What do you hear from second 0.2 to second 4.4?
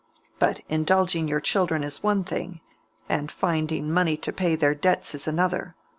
But indulging your children is one thing, and finding money to